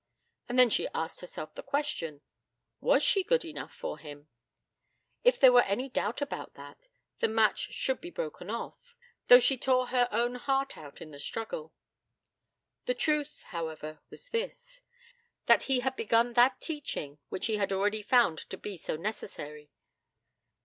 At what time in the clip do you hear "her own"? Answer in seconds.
9.89-10.33